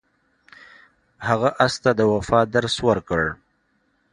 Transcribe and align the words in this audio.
هغه 1.27 1.49
اس 1.65 1.73
ته 1.83 1.91
د 1.99 2.01
وفا 2.13 2.41
درس 2.55 2.75
ورکړ. 2.87 3.21